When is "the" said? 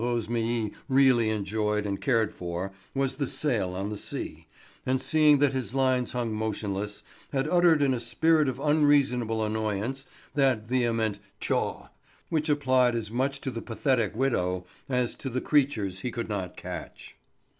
3.17-3.27, 3.91-3.97, 13.51-13.61, 15.29-15.39